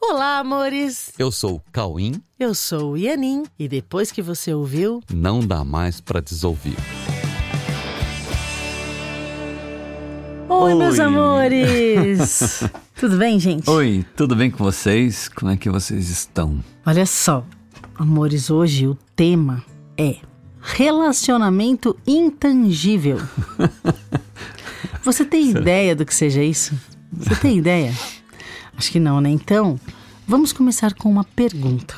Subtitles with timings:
[0.00, 1.12] Olá, amores!
[1.18, 2.22] Eu sou o Cauim.
[2.38, 6.76] Eu sou o Ianin e depois que você ouviu, não dá mais para desouvir.
[10.48, 12.62] Oi, Oi, meus amores!
[12.98, 13.68] tudo bem, gente?
[13.68, 15.28] Oi, tudo bem com vocês?
[15.28, 16.62] Como é que vocês estão?
[16.86, 17.44] Olha só,
[17.96, 19.64] amores, hoje o tema
[19.98, 20.16] é
[20.60, 23.18] relacionamento intangível.
[25.02, 26.74] Você tem ideia do que seja isso?
[27.12, 27.92] Você tem ideia?
[28.78, 29.28] Acho que não, né?
[29.28, 29.78] Então,
[30.24, 31.96] vamos começar com uma pergunta.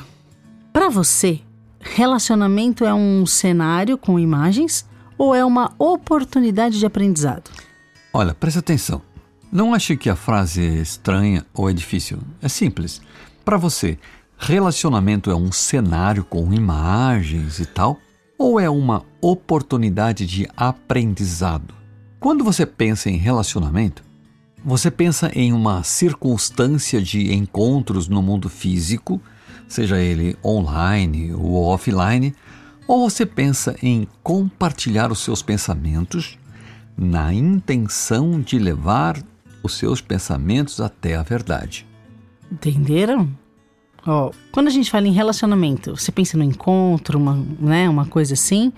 [0.73, 1.39] Para você,
[1.79, 4.83] relacionamento é um cenário com imagens
[5.15, 7.51] ou é uma oportunidade de aprendizado?
[8.11, 8.99] Olha, preste atenção.
[9.51, 12.17] Não ache que a frase é estranha ou é difícil.
[12.41, 12.99] É simples.
[13.45, 13.99] Para você,
[14.35, 17.99] relacionamento é um cenário com imagens e tal?
[18.39, 21.75] Ou é uma oportunidade de aprendizado?
[22.19, 24.03] Quando você pensa em relacionamento,
[24.63, 29.21] você pensa em uma circunstância de encontros no mundo físico,
[29.67, 32.35] seja ele online ou offline,
[32.87, 36.37] ou você pensa em compartilhar os seus pensamentos
[36.97, 39.21] na intenção de levar
[39.63, 41.87] os seus pensamentos até a verdade.
[42.51, 43.31] Entenderam?
[44.05, 48.33] Ó, quando a gente fala em relacionamento, você pensa no encontro, uma, né, uma coisa
[48.33, 48.73] assim?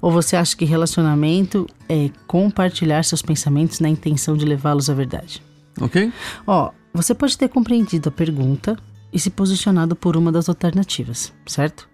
[0.00, 5.42] Ou você acha que relacionamento é compartilhar seus pensamentos na intenção de levá-los à verdade?
[5.80, 6.12] Ok.
[6.46, 8.76] Ó, você pode ter compreendido a pergunta
[9.12, 11.88] e se posicionado por uma das alternativas, certo?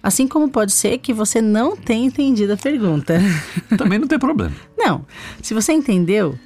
[0.00, 3.20] Assim como pode ser que você não tenha entendido a pergunta.
[3.76, 4.54] Também não tem problema.
[4.76, 5.04] não.
[5.42, 6.38] Se você entendeu,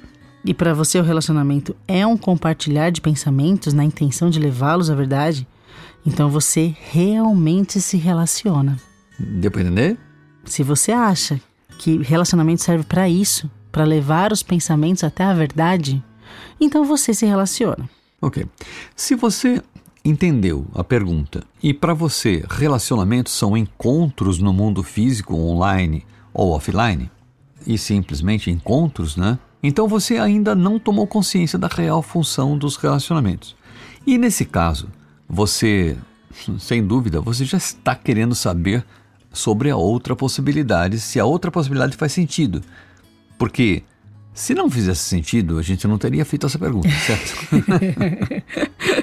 [0.43, 4.95] e para você o relacionamento é um compartilhar de pensamentos na intenção de levá-los à
[4.95, 5.47] verdade,
[6.05, 8.77] então você realmente se relaciona.
[9.19, 9.97] Deu para entender?
[10.45, 11.39] Se você acha
[11.79, 16.03] que relacionamento serve para isso, para levar os pensamentos até a verdade,
[16.59, 17.89] então você se relaciona.
[18.21, 18.45] Ok.
[18.95, 19.61] Se você
[20.05, 27.09] entendeu a pergunta e para você relacionamentos são encontros no mundo físico, online ou offline,
[27.65, 29.39] e simplesmente encontros, né?
[29.61, 33.55] Então você ainda não tomou consciência da real função dos relacionamentos.
[34.05, 34.89] E nesse caso,
[35.33, 35.97] você,
[36.59, 38.85] sem dúvida, você já está querendo saber
[39.31, 42.61] sobre a outra possibilidade, se a outra possibilidade faz sentido.
[43.37, 43.83] Porque
[44.33, 47.33] se não fizesse sentido, a gente não teria feito essa pergunta, certo?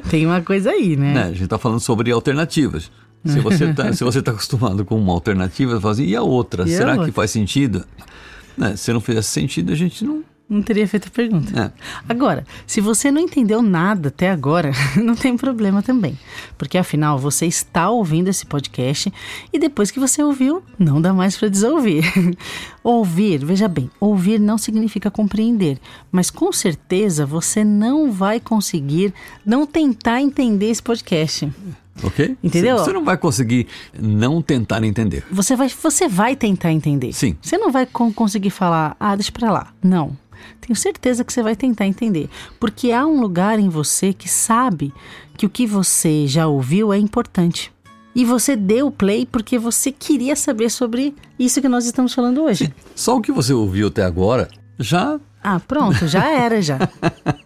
[0.08, 1.14] Tem uma coisa aí, né?
[1.14, 1.22] né?
[1.24, 2.90] A gente está falando sobre alternativas.
[3.24, 3.84] Se você está
[4.22, 6.64] tá acostumado com uma alternativa, você fala assim, e a outra?
[6.64, 7.06] E Será a outra?
[7.06, 7.84] que faz sentido?
[8.56, 8.76] Né?
[8.76, 11.58] Se não fizesse sentido, a gente não, não teria feito a pergunta.
[11.58, 11.70] É.
[12.08, 16.18] Agora, se você não entendeu nada até agora, não tem problema também.
[16.58, 19.12] Porque afinal, você está ouvindo esse podcast
[19.52, 22.02] e depois que você ouviu, não dá mais para desouvir.
[22.82, 25.78] ouvir, veja bem, ouvir não significa compreender,
[26.10, 29.14] mas com certeza você não vai conseguir
[29.46, 31.48] não tentar entender esse podcast.
[32.02, 32.36] Ok?
[32.42, 32.78] Entendeu?
[32.78, 33.66] Você não vai conseguir
[33.98, 35.24] não tentar entender.
[35.30, 37.12] Você vai, você vai tentar entender.
[37.12, 37.36] Sim.
[37.40, 39.72] Você não vai conseguir falar, ah, deixa pra lá.
[39.82, 40.16] Não.
[40.60, 42.28] Tenho certeza que você vai tentar entender,
[42.58, 44.92] porque há um lugar em você que sabe
[45.36, 47.72] que o que você já ouviu é importante.
[48.14, 52.42] E você deu o play porque você queria saber sobre isso que nós estamos falando
[52.42, 52.72] hoje.
[52.94, 55.18] Só o que você ouviu até agora já.
[55.42, 56.78] Ah, pronto, já era já.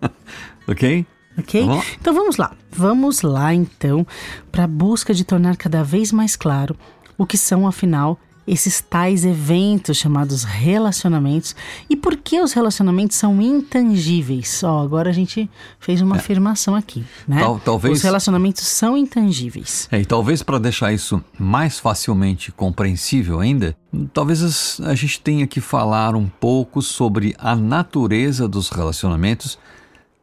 [0.67, 1.07] ok?
[1.39, 1.67] Ok?
[1.67, 2.57] Tá então vamos lá.
[2.71, 4.07] Vamos lá então
[4.51, 6.77] para a busca de tornar cada vez mais claro
[7.17, 11.57] o que são, afinal, esses tais eventos chamados relacionamentos
[11.89, 14.63] e por que os relacionamentos são intangíveis.
[14.63, 16.19] Ó, agora a gente fez uma é.
[16.19, 17.41] afirmação aqui, né?
[17.41, 17.99] Tal, talvez...
[17.99, 19.89] Os relacionamentos são intangíveis.
[19.91, 23.77] É, e talvez para deixar isso mais facilmente compreensível ainda,
[24.13, 29.59] talvez a gente tenha que falar um pouco sobre a natureza dos relacionamentos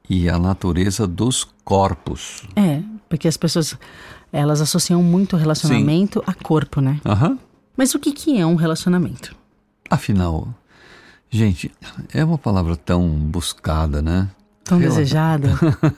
[0.10, 2.44] e a natureza dos corpos.
[2.56, 3.78] É, porque as pessoas
[4.32, 6.26] elas associam muito relacionamento Sim.
[6.28, 7.00] a corpo, né?
[7.06, 7.30] Aham.
[7.30, 7.38] Uhum.
[7.76, 9.36] Mas o que, que é um relacionamento?
[9.90, 10.54] Afinal,
[11.30, 11.72] gente,
[12.14, 14.30] é uma palavra tão buscada, né?
[14.64, 15.50] Tão desejada.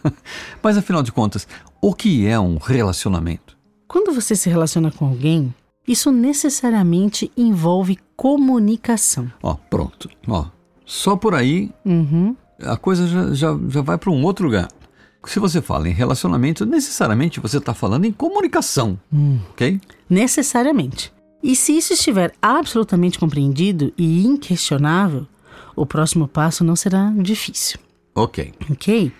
[0.61, 1.47] Mas afinal de contas,
[1.81, 3.58] o que é um relacionamento?
[3.87, 5.53] Quando você se relaciona com alguém,
[5.87, 9.31] isso necessariamente envolve comunicação.
[9.41, 10.09] Ó, pronto.
[10.28, 10.46] Ó,
[10.85, 12.35] só por aí uhum.
[12.61, 14.67] a coisa já, já, já vai para um outro lugar.
[15.26, 19.40] Se você fala em relacionamento, necessariamente você está falando em comunicação, hum.
[19.52, 19.79] ok?
[20.09, 21.14] Necessariamente.
[21.43, 25.28] E se isso estiver absolutamente compreendido e inquestionável,
[25.75, 27.78] o próximo passo não será difícil.
[28.16, 28.53] Ok.
[28.72, 29.11] Ok?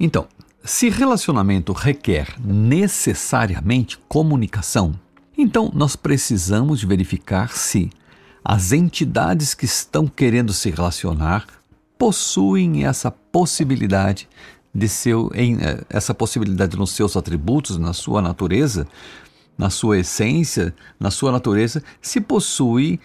[0.00, 0.26] Então,
[0.64, 4.98] se relacionamento requer necessariamente comunicação,
[5.38, 7.90] então nós precisamos verificar se
[8.44, 11.46] as entidades que estão querendo se relacionar
[11.96, 14.28] possuem essa possibilidade
[14.74, 18.86] de seu, em, eh, essa possibilidade nos seus atributos, na sua natureza,
[19.56, 22.98] na sua essência, na sua natureza, se possui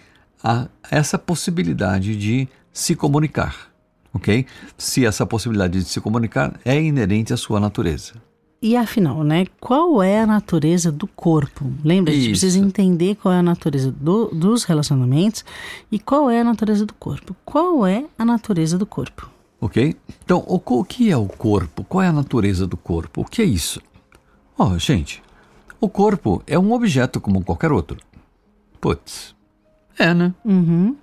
[0.44, 3.70] a, essa possibilidade de se comunicar,
[4.14, 4.46] ok?
[4.78, 8.14] Se essa possibilidade de se comunicar é inerente à sua natureza.
[8.62, 9.46] E afinal, né?
[9.60, 11.72] Qual é a natureza do corpo?
[11.84, 12.42] Lembra, a gente Isso.
[12.42, 15.46] precisa entender qual é a natureza do- dos relacionamentos
[15.90, 17.34] e qual é a natureza do corpo.
[17.46, 19.30] Qual é a natureza do corpo?
[19.62, 19.96] Ok?
[20.26, 21.86] Então, o, o que é o corpo?
[21.86, 23.22] Qual é a natureza do corpo?
[23.22, 23.82] O que é isso?
[24.58, 25.22] Ó, gente,
[25.80, 27.98] o corpo é um objeto como qualquer outro.
[28.82, 29.36] Putz,
[29.98, 30.34] é, né?
[30.46, 30.96] Uhum.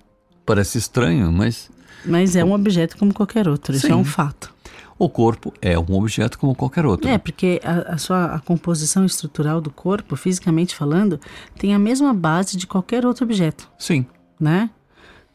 [0.45, 1.69] Parece estranho, mas
[2.05, 3.93] Mas é um objeto como qualquer outro, isso Sim.
[3.93, 4.53] é um fato.
[4.97, 7.07] o corpo é um objeto como qualquer outro.
[7.07, 11.19] É, porque a, a sua a composição estrutural do corpo, fisicamente falando,
[11.59, 14.05] tem a mesma base de qualquer outro objeto, Sim.
[14.39, 14.69] né?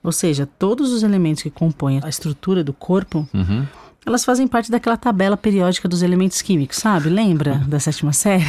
[0.03, 3.65] Ou seja, todos os elementos que compõem a estrutura do corpo, Uhum.
[4.05, 7.09] Elas fazem parte daquela tabela periódica dos elementos químicos, sabe?
[7.09, 8.45] Lembra da sétima série?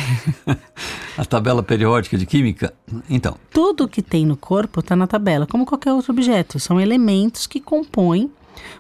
[1.18, 2.74] A tabela periódica de química.
[3.08, 6.60] Então, Tudo que tem no corpo está na tabela, como qualquer outro objeto.
[6.60, 8.32] São elementos que compõem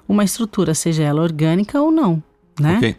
[0.07, 2.21] uma estrutura, seja ela orgânica ou não,
[2.59, 2.77] né?
[2.77, 2.97] ok.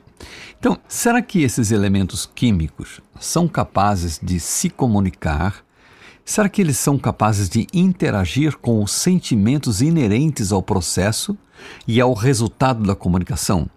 [0.59, 5.64] Então, será que esses elementos químicos são capazes de se comunicar?
[6.25, 11.37] Será que eles são capazes de interagir com os sentimentos inerentes ao processo
[11.87, 13.69] e ao resultado da comunicação?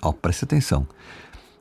[0.00, 0.88] Ó, preste atenção.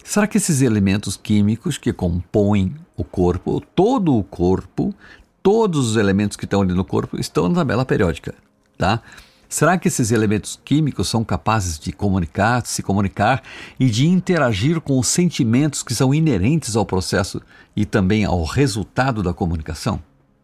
[0.02, 4.96] Será que esses elementos químicos que compõem o corpo, todo o corpo,
[5.42, 8.34] todos os elementos que estão ali no corpo estão na tabela periódica,
[8.78, 9.02] tá?
[9.50, 13.44] Será que esses elementos químicos são capazes de comunicar, se comunicar
[13.80, 17.42] e de interagir com os sentimentos que são inerentes ao processo
[17.76, 20.02] e também ao resultado da comunicação?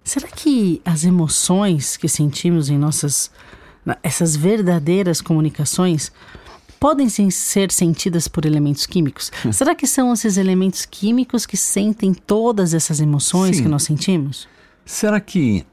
[0.10, 3.30] Será que as emoções que sentimos em nossas
[4.02, 6.12] essas verdadeiras comunicações
[6.80, 9.32] podem ser sentidas por elementos químicos?
[9.54, 13.64] Será que são esses elementos químicos que sentem todas essas emoções Sim.
[13.64, 14.48] que nós sentimos?
[14.84, 15.64] Será que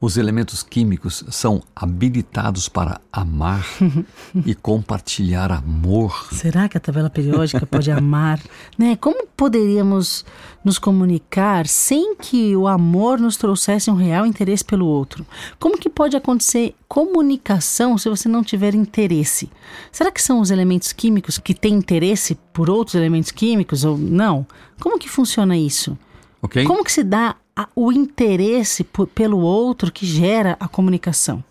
[0.00, 3.66] os elementos químicos são habilitados para amar
[4.46, 6.28] e compartilhar amor?
[6.32, 8.40] Será que a tabela periódica pode amar?
[8.78, 8.96] Né?
[8.96, 10.24] Como poderíamos
[10.64, 15.26] nos comunicar sem que o amor nos trouxesse um real interesse pelo outro?
[15.58, 19.50] Como que pode acontecer comunicação se você não tiver interesse?
[19.92, 24.46] Será que são os elementos químicos que têm interesse por outros elementos químicos ou não?
[24.80, 25.98] Como que funciona isso?
[26.42, 26.64] Ok?
[26.64, 31.42] Como que se dá a- o interesse por- pelo outro que gera a comunicação?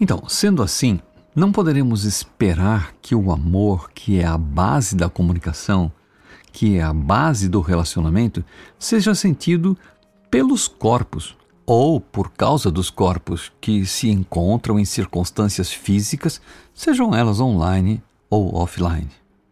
[0.00, 1.00] Então, sendo assim,
[1.34, 5.90] não poderemos esperar que o amor, que é a base da comunicação,
[6.52, 8.44] que é a base do relacionamento,
[8.78, 9.76] seja sentido
[10.30, 11.36] pelos corpos
[11.66, 16.40] ou por causa dos corpos que se encontram em circunstâncias físicas,
[16.74, 19.08] sejam elas online ou offline.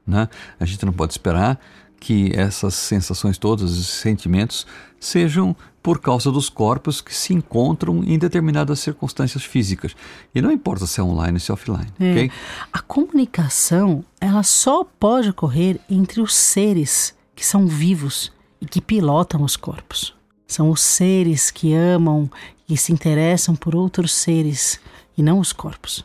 [0.06, 0.28] Né?
[0.58, 1.60] A gente não pode esperar
[2.06, 4.64] que essas sensações todas, esses sentimentos,
[5.00, 9.96] sejam por causa dos corpos que se encontram em determinadas circunstâncias físicas.
[10.32, 12.12] E não importa se é online ou se é offline, É.
[12.12, 12.30] ok?
[12.72, 18.30] A comunicação, ela só pode ocorrer entre os seres que são vivos
[18.60, 20.14] e que pilotam os corpos.
[20.46, 22.30] São os seres que amam
[22.68, 24.78] e se interessam por outros seres
[25.18, 26.04] e não os corpos,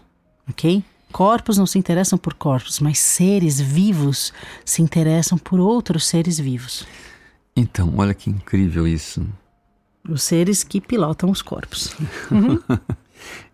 [0.50, 0.84] ok?
[1.12, 4.34] Corpos não se interessam por corpos, mas seres vivos
[4.66, 6.86] se interessam por outros seres vivos.
[7.56, 9.26] Então, olha que incrível isso.
[10.08, 11.96] Os seres que pilotam os corpos.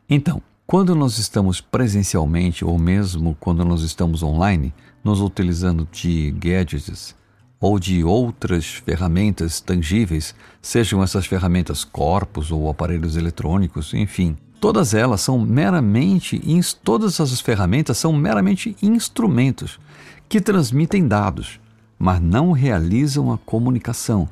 [0.10, 7.13] Então, quando nós estamos presencialmente ou mesmo quando nós estamos online, nos utilizando de gadgets
[7.60, 15.21] ou de outras ferramentas tangíveis, sejam essas ferramentas corpos ou aparelhos eletrônicos, enfim, todas elas
[15.21, 16.41] são meramente
[16.83, 19.79] todas essas ferramentas são meramente instrumentos
[20.27, 21.59] que transmitem dados,
[21.97, 24.27] mas não realizam a comunicação,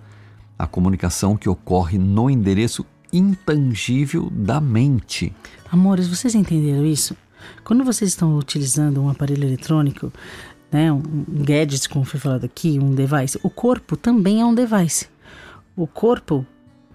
[0.58, 5.34] a comunicação que ocorre no endereço intangível da mente.
[5.72, 7.16] Amores, vocês entenderam isso?
[7.64, 10.12] Quando vocês estão utilizando um aparelho eletrônico,
[10.72, 15.08] né, um gadget, como foi falado aqui, um device, o corpo também é um device.
[15.76, 16.46] O corpo,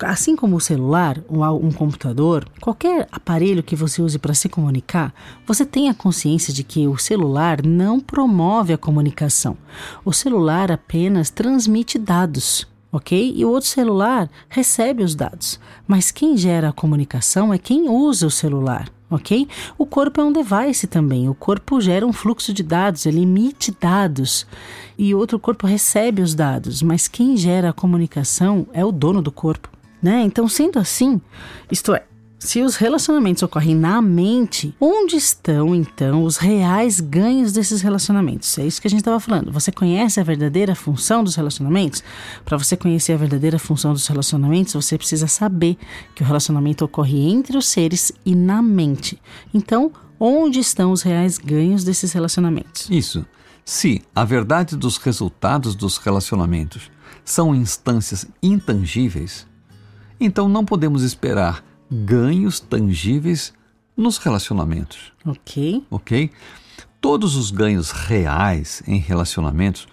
[0.03, 5.13] assim como o celular, um computador, qualquer aparelho que você use para se comunicar,
[5.47, 9.57] você tem a consciência de que o celular não promove a comunicação.
[10.05, 13.33] O celular apenas transmite dados ok?
[13.37, 15.61] E o outro celular recebe os dados.
[15.87, 19.49] Mas quem gera a comunicação é quem usa o celular, ok?
[19.79, 21.29] O corpo é um device também.
[21.29, 24.47] O corpo gera um fluxo de dados, ele emite dados.
[24.99, 26.83] E outro corpo recebe os dados.
[26.83, 29.69] Mas quem gera a comunicação é o dono do corpo,
[30.03, 30.23] né?
[30.23, 31.21] Então, sendo assim,
[31.71, 32.05] isto é,
[32.43, 38.57] Se os relacionamentos ocorrem na mente, onde estão então os reais ganhos desses relacionamentos?
[38.57, 39.53] É isso que a gente estava falando.
[39.53, 42.03] Você conhece a verdadeira função dos relacionamentos?
[42.43, 45.77] Para você conhecer a verdadeira função dos relacionamentos, você precisa saber
[46.15, 49.21] que o relacionamento ocorre entre os seres e na mente.
[49.53, 52.89] Então, onde estão os reais ganhos desses relacionamentos?
[52.91, 53.23] Isso.
[53.67, 56.91] Se a verdade dos resultados dos relacionamentos
[57.23, 59.47] são instâncias intangíveis,
[60.21, 63.53] então não podemos esperar ganhos tangíveis
[63.97, 65.13] nos relacionamentos.
[65.25, 65.85] Ok.
[65.91, 66.31] Ok?
[67.01, 69.89] Todos os ganhos reais em relacionamentos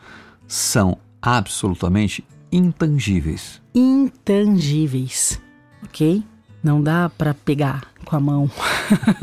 [0.48, 3.62] são absolutamente intangíveis.
[3.74, 5.40] Intangíveis.
[5.84, 6.24] Ok?
[6.64, 8.52] Não dá para pegar com a mão.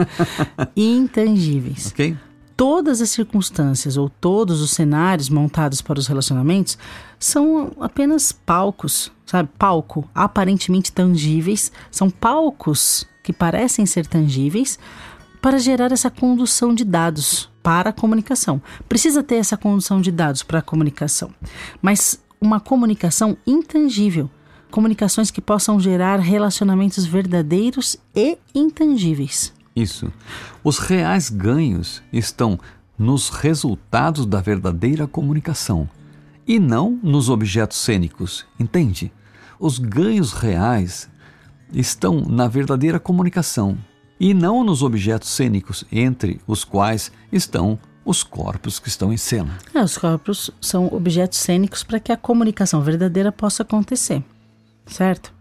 [0.77, 1.89] intangíveis.
[1.89, 2.17] Ok?
[2.57, 6.79] Todas as circunstâncias ou todos os cenários montados para os relacionamentos
[7.19, 9.49] são apenas palcos, sabe?
[9.59, 14.79] Palco, aparentemente tangíveis, são palcos que parecem ser tangíveis
[15.41, 18.61] para gerar essa condução de dados para a comunicação.
[18.89, 21.31] Precisa ter essa condução de dados para a comunicação,
[21.81, 24.31] mas uma comunicação intangível.
[24.71, 29.54] Comunicações que possam gerar relacionamentos verdadeiros e intangíveis.
[29.75, 30.13] Isso.
[30.63, 32.59] Os reais ganhos estão
[32.99, 35.89] nos resultados da verdadeira comunicação
[36.47, 39.13] e não nos objetos cênicos, entende?
[39.59, 41.11] Os ganhos reais
[41.73, 43.77] estão na verdadeira comunicação
[44.21, 49.59] e não nos objetos cênicos, entre os quais estão os corpos que estão em cena.
[49.75, 54.23] É, os corpos são objetos cênicos para que a comunicação verdadeira possa acontecer,
[54.87, 55.34] certo?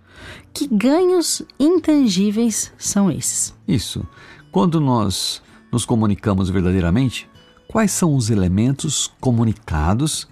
[0.53, 3.53] Que ganhos intangíveis são esses?
[3.67, 4.05] Isso.
[4.51, 7.27] Quando nós nos comunicamos verdadeiramente,
[7.67, 10.27] quais são os elementos comunicados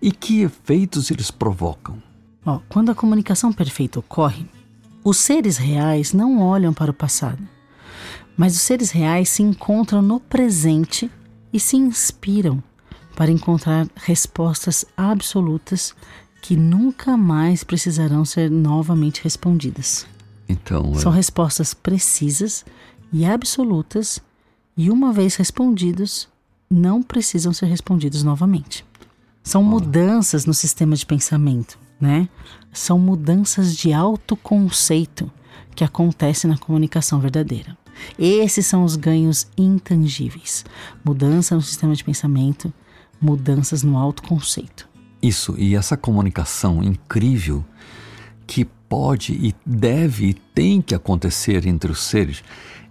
[0.00, 2.00] e que efeitos eles provocam?
[2.46, 4.46] Ó, quando a comunicação perfeita ocorre,
[5.02, 7.42] os seres reais não olham para o passado,
[8.36, 11.10] mas os seres reais se encontram no presente
[11.52, 12.62] e se inspiram
[13.16, 15.94] para encontrar respostas absolutas
[16.44, 20.06] que nunca mais precisarão ser novamente respondidas.
[20.46, 22.66] Então, São respostas precisas
[23.10, 24.20] e absolutas,
[24.76, 26.28] e uma vez respondidos,
[26.68, 28.84] não precisam ser respondidos novamente.
[29.42, 32.28] São mudanças no sistema de pensamento, né?
[32.74, 35.32] São mudanças de autoconceito
[35.74, 37.74] que acontecem na comunicação verdadeira.
[38.18, 40.62] Esses são os ganhos intangíveis.
[41.02, 42.70] Mudança no sistema de pensamento,
[43.18, 44.92] mudanças no autoconceito.
[45.24, 47.64] Isso, e essa comunicação incrível
[48.46, 52.44] que pode e deve e tem que acontecer entre os seres,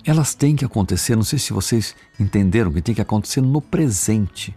[0.04, 4.56] elas têm que acontecer, não sei se vocês entenderam, que tem que acontecer no presente,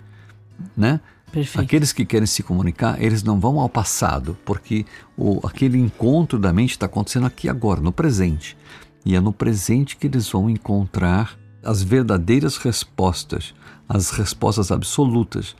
[0.75, 1.01] né?
[1.31, 1.63] Perfeito.
[1.63, 6.55] Aqueles que querem se comunicar, eles não vão ao passado, porque o, aquele encontro da
[6.55, 8.57] mente está acontecendo aqui agora, no presente.
[9.05, 13.55] E é no presente que eles vão encontrar as verdadeiras respostas,
[13.87, 15.55] as respostas absolutas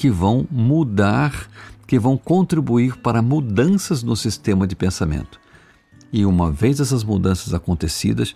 [0.00, 1.46] que vão mudar,
[1.86, 5.38] que vão contribuir para mudanças no sistema de pensamento.
[6.10, 8.34] E uma vez essas mudanças acontecidas,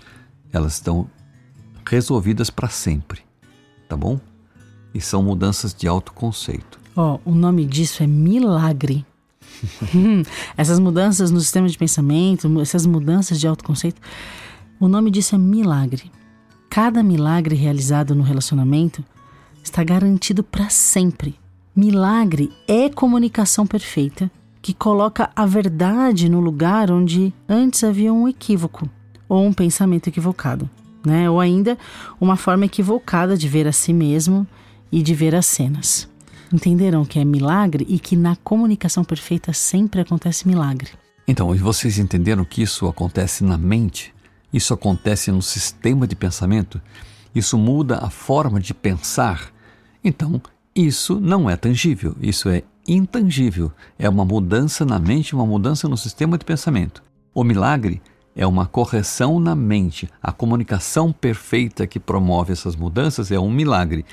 [0.52, 1.08] elas estão
[1.88, 3.22] resolvidas para sempre,
[3.88, 4.20] tá bom?
[4.92, 6.78] E são mudanças de autoconceito.
[6.94, 9.02] Oh, o nome disso é milagre.
[9.94, 10.22] Hum,
[10.58, 14.02] essas mudanças no sistema de pensamento, essas mudanças de autoconceito,
[14.78, 16.12] o nome disso é milagre.
[16.68, 19.02] Cada milagre realizado no relacionamento
[19.62, 21.42] está garantido para sempre
[21.76, 24.30] Milagre é comunicação perfeita
[24.62, 28.88] que coloca a verdade no lugar onde antes havia um equívoco
[29.28, 30.70] ou um pensamento equivocado,
[31.04, 31.28] né?
[31.28, 31.76] Ou ainda
[32.20, 34.46] uma forma equivocada de ver a si mesmo
[34.92, 36.08] e de ver as cenas.
[36.52, 40.90] Entenderam que é milagre e que na comunicação perfeita sempre acontece milagre.
[41.26, 44.14] Então, e vocês entenderam que isso acontece na mente?
[44.52, 46.80] Isso acontece no sistema de pensamento?
[47.34, 49.52] Isso muda a forma de pensar?
[50.04, 50.40] Então,
[50.74, 53.70] isso não é tangível, isso é intangível.
[53.98, 57.02] É uma mudança na mente, uma mudança no sistema de pensamento.
[57.32, 58.02] O milagre
[58.34, 60.08] é uma correção na mente.
[60.20, 64.04] A comunicação perfeita que promove essas mudanças é um milagre.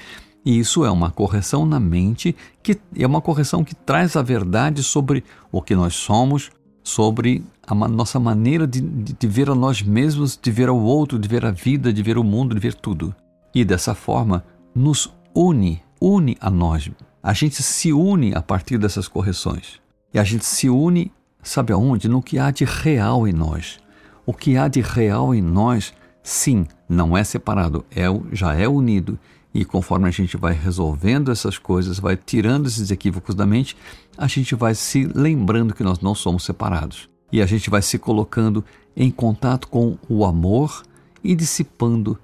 [0.46, 4.84] E isso é uma correção na mente, que é uma correção que traz a verdade
[4.84, 6.52] sobre o que nós somos,
[6.84, 11.20] sobre a nossa maneira de, de, de ver a nós mesmos, de ver ao outro,
[11.20, 13.16] de ver a vida, de ver o mundo, de ver tudo.
[13.54, 16.90] E dessa forma, nos une une a nós.
[17.22, 19.80] A gente se une a partir dessas correções.
[20.12, 21.12] E a gente se une,
[21.44, 22.10] sabe aonde?
[22.10, 23.78] No que há de real em nós.
[24.26, 25.94] O que há de real em nós,
[26.24, 29.20] sim, não é separado, é, já é unido.
[29.54, 33.78] E conforme a gente vai resolvendo essas coisas, vai tirando esses equívocos da mente,
[34.18, 37.10] a gente vai se lembrando que nós não somos separados.
[37.32, 38.64] E a gente vai se colocando
[38.96, 40.84] em contato com o amor
[41.24, 42.18] e dissipando,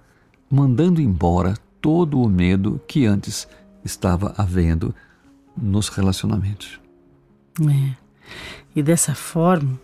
[0.50, 3.48] mandando embora todo o medo que antes
[3.88, 4.94] estava havendo
[5.56, 6.80] nos relacionamentos.
[7.62, 7.96] É.
[8.76, 9.80] E dessa forma,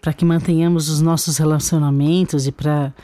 [0.00, 2.94] para que mantenhamos os nossos relacionamentos e para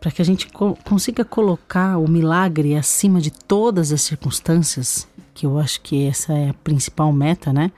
[0.00, 5.46] para que a gente co consiga colocar o milagre acima de todas as circunstâncias, que
[5.46, 7.72] eu acho que essa é a principal meta, né?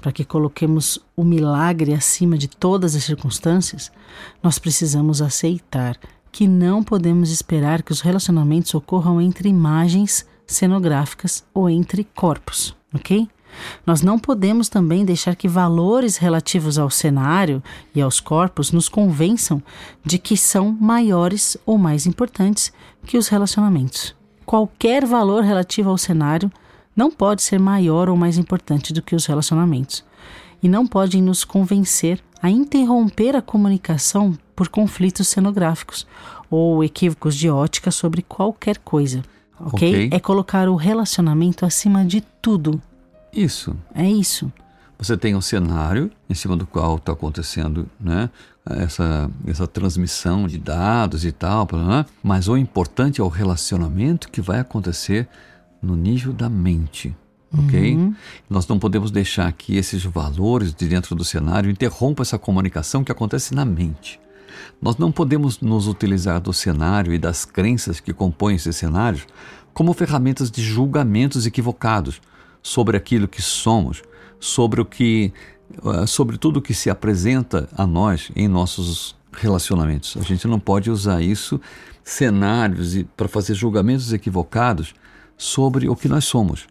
[0.00, 3.92] Para que coloquemos o milagre acima de todas as circunstâncias,
[4.42, 5.96] nós precisamos aceitar
[6.32, 13.28] que não podemos esperar que os relacionamentos ocorram entre imagens cenográficas ou entre corpos, ok?
[13.86, 17.62] Nós não podemos também deixar que valores relativos ao cenário
[17.94, 19.62] e aos corpos nos convençam
[20.04, 22.72] de que são maiores ou mais importantes
[23.06, 24.14] que os relacionamentos.
[24.44, 26.50] Qualquer valor relativo ao cenário
[26.96, 30.04] não pode ser maior ou mais importante do que os relacionamentos
[30.62, 36.06] e não pode nos convencer a interromper a comunicação por conflitos cenográficos
[36.50, 39.22] ou equívocos de ótica sobre qualquer coisa.
[39.60, 40.06] Okay?
[40.06, 40.08] ok?
[40.12, 42.80] É colocar o relacionamento acima de tudo
[43.32, 43.76] isso.
[43.94, 44.50] É isso.
[44.98, 48.28] Você tem um cenário em cima do qual está acontecendo né,
[48.66, 51.68] essa, essa transmissão de dados e tal,
[52.22, 55.28] mas o importante é o relacionamento que vai acontecer
[55.80, 57.14] no nível da mente.
[57.56, 57.94] Ok?
[57.94, 58.14] Uhum.
[58.50, 63.12] Nós não podemos deixar que esses valores de dentro do cenário interrompam essa comunicação que
[63.12, 64.20] acontece na mente.
[64.80, 69.26] Nós não podemos nos utilizar do cenário e das crenças que compõem esses cenários
[69.72, 72.20] como ferramentas de julgamentos equivocados
[72.62, 74.02] sobre aquilo que somos,
[74.40, 75.32] sobre o que
[75.84, 80.16] eh, sobre tudo que se apresenta a nós em nossos relacionamentos.
[80.16, 81.60] A gente não pode usar isso
[82.02, 84.94] cenários e para fazer julgamentos equivocados
[85.36, 86.66] sobre o que nós somos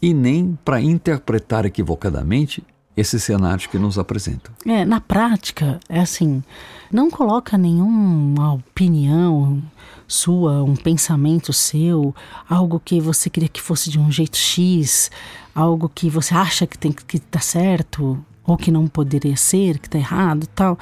[0.00, 2.64] e nem para interpretar equivocadamente
[3.00, 4.52] esses cenários que nos apresentam.
[4.66, 6.42] É, na prática, é assim,
[6.90, 9.62] não coloca nenhuma opinião
[10.06, 12.14] sua, um pensamento seu,
[12.48, 15.10] algo que você queria que fosse de um jeito X,
[15.54, 19.88] algo que você acha que tem que tá certo ou que não poderia ser, que
[19.88, 20.78] tá errado, tal.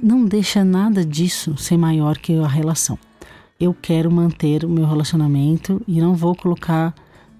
[0.00, 2.98] Não deixa nada disso ser maior que a relação.
[3.60, 6.94] Eu quero manter o meu relacionamento e não vou colocar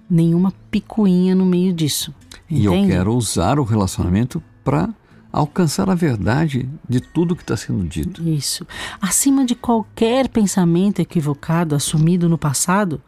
[0.09, 2.13] nenhuma picuinha no meio disso.
[2.53, 4.89] E eu quero usar o relacionamento para
[5.31, 8.21] alcançar a verdade de tudo que está sendo dito.
[8.27, 8.67] Isso.
[9.01, 13.01] Acima de qualquer pensamento equivocado assumido no passado,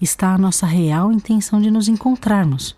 [0.00, 2.76] está a nossa real intenção de nos encontrarmos.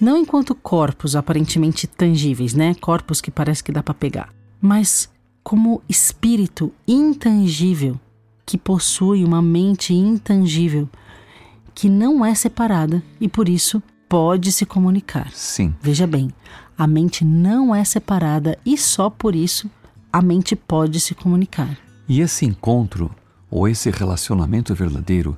[0.00, 2.74] Não enquanto corpos aparentemente tangíveis, né?
[2.74, 5.08] Corpos que parece que dá para pegar, mas
[5.42, 7.98] como espírito intangível
[8.44, 10.88] que possui uma mente intangível
[11.74, 15.30] que não é separada e por isso pode se comunicar.
[15.32, 15.74] Sim.
[15.80, 16.30] Veja bem,
[16.76, 19.70] a mente não é separada e só por isso
[20.12, 21.76] a mente pode se comunicar.
[22.08, 23.10] E esse encontro
[23.50, 25.36] ou esse relacionamento verdadeiro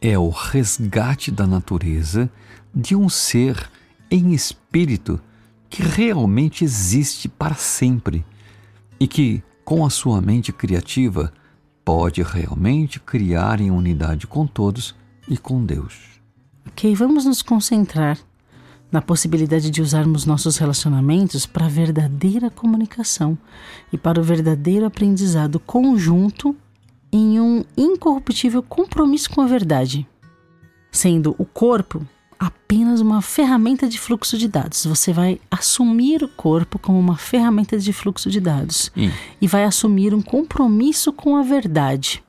[0.00, 2.30] é o resgate da natureza
[2.74, 3.70] de um ser
[4.10, 5.20] em espírito
[5.68, 8.24] que realmente existe para sempre
[9.00, 11.32] e que, com a sua mente criativa,
[11.84, 14.94] pode realmente criar em unidade com todos
[15.28, 16.15] e com Deus.
[16.68, 18.18] Ok, vamos nos concentrar
[18.90, 23.36] na possibilidade de usarmos nossos relacionamentos para a verdadeira comunicação
[23.92, 26.54] e para o verdadeiro aprendizado conjunto
[27.12, 30.06] em um incorruptível compromisso com a verdade,
[30.90, 32.06] sendo o corpo
[32.38, 34.84] apenas uma ferramenta de fluxo de dados.
[34.84, 39.10] Você vai assumir o corpo como uma ferramenta de fluxo de dados Sim.
[39.40, 42.22] e vai assumir um compromisso com a verdade,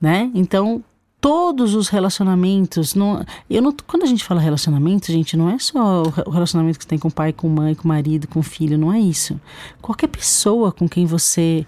[0.00, 0.30] né?
[0.34, 0.82] Então,
[1.24, 2.94] todos os relacionamentos.
[2.94, 6.84] Não, eu não, quando a gente fala relacionamento, gente, não é só o relacionamento que
[6.84, 9.40] você tem com o pai, com mãe, com marido, com filho, não é isso.
[9.80, 11.66] Qualquer pessoa com quem você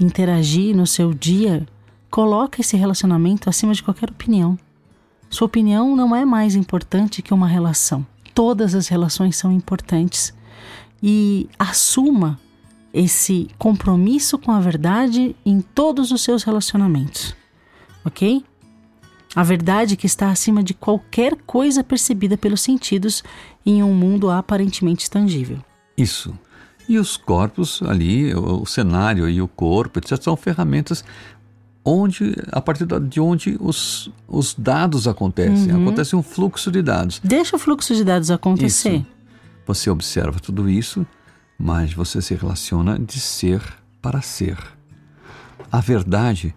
[0.00, 1.66] interagir no seu dia,
[2.10, 4.58] coloca esse relacionamento acima de qualquer opinião.
[5.28, 8.06] Sua opinião não é mais importante que uma relação.
[8.32, 10.32] Todas as relações são importantes.
[11.02, 12.40] E assuma
[12.90, 17.36] esse compromisso com a verdade em todos os seus relacionamentos.
[18.02, 18.42] Ok?
[19.34, 23.22] A verdade que está acima de qualquer coisa percebida pelos sentidos
[23.66, 25.58] em um mundo aparentemente tangível.
[25.96, 26.36] Isso.
[26.88, 31.04] E os corpos ali, o cenário e o corpo, etc., são ferramentas
[31.84, 35.72] onde, a partir de onde os, os dados acontecem.
[35.72, 35.82] Uhum.
[35.82, 37.20] Acontece um fluxo de dados.
[37.22, 38.96] Deixa o fluxo de dados acontecer.
[38.96, 39.06] Isso.
[39.66, 41.06] Você observa tudo isso,
[41.58, 43.62] mas você se relaciona de ser
[44.00, 44.58] para ser.
[45.70, 46.54] A verdade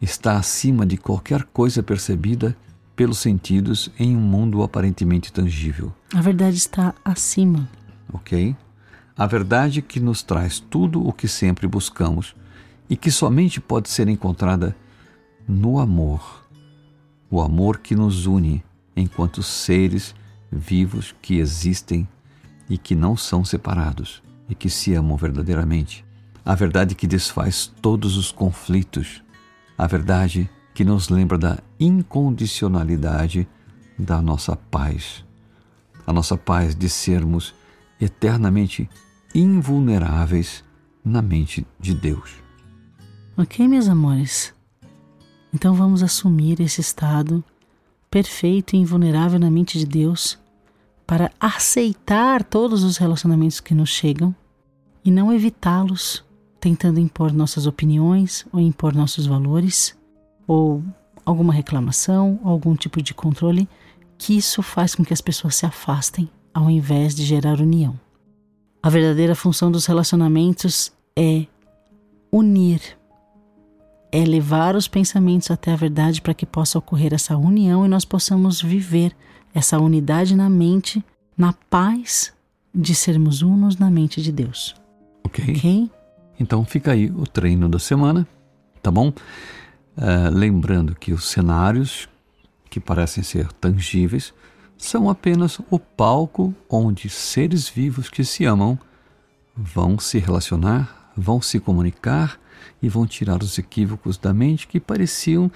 [0.00, 2.56] está acima de qualquer coisa percebida
[2.94, 5.92] pelos sentidos em um mundo aparentemente tangível.
[6.14, 7.68] A verdade está acima.
[8.12, 8.54] Ok?
[9.16, 12.34] A verdade que nos traz tudo o que sempre buscamos
[12.88, 14.76] e que somente pode ser encontrada
[15.46, 16.46] no amor.
[17.30, 18.62] O amor que nos une
[18.96, 20.14] enquanto seres
[20.50, 22.06] vivos que existem
[22.68, 26.04] e que não são separados e que se amam verdadeiramente.
[26.44, 29.22] A verdade que desfaz todos os conflitos.
[29.76, 33.48] A verdade que nos lembra da incondicionalidade
[33.98, 35.24] da nossa paz.
[36.06, 37.54] A nossa paz de sermos
[38.00, 38.88] eternamente
[39.34, 40.64] invulneráveis
[41.04, 42.30] na mente de Deus.
[43.36, 44.54] Ok, meus amores?
[45.52, 47.42] Então vamos assumir esse estado
[48.10, 50.38] perfeito e invulnerável na mente de Deus
[51.06, 54.34] para aceitar todos os relacionamentos que nos chegam
[55.04, 56.24] e não evitá-los
[56.64, 59.94] tentando impor nossas opiniões ou impor nossos valores
[60.46, 60.82] ou
[61.22, 63.68] alguma reclamação ou algum tipo de controle
[64.16, 68.00] que isso faz com que as pessoas se afastem ao invés de gerar união.
[68.82, 71.44] A verdadeira função dos relacionamentos é
[72.32, 72.80] unir,
[74.10, 78.06] é levar os pensamentos até a verdade para que possa ocorrer essa união e nós
[78.06, 79.14] possamos viver
[79.52, 81.04] essa unidade na mente,
[81.36, 82.32] na paz
[82.74, 84.74] de sermos unos na mente de Deus.
[85.26, 85.44] Ok?
[85.44, 85.90] okay?
[86.38, 88.26] Então fica aí o treino da semana,
[88.82, 89.08] tá bom?
[89.08, 92.08] Uh, lembrando que os cenários
[92.68, 94.34] que parecem ser tangíveis
[94.76, 98.78] são apenas o palco onde seres vivos que se amam
[99.56, 102.40] vão se relacionar, vão se comunicar
[102.82, 105.50] e vão tirar os equívocos da mente que pareciam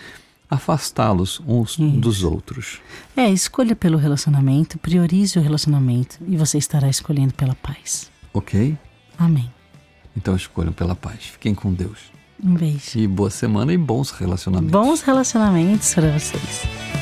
[0.48, 2.00] afastá-los uns Isso.
[2.00, 2.80] dos outros.
[3.16, 8.10] É, escolha pelo relacionamento, priorize o relacionamento e você estará escolhendo pela paz.
[8.32, 8.78] Ok?
[9.18, 9.52] Amém.
[10.18, 11.26] Então escolham pela paz.
[11.32, 12.10] Fiquem com Deus.
[12.42, 12.98] Um beijo.
[12.98, 14.72] E boa semana e bons relacionamentos.
[14.72, 16.97] Bons relacionamentos para vocês.